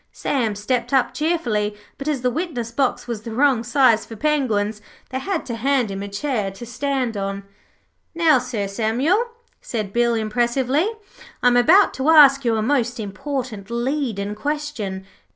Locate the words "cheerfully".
1.13-1.77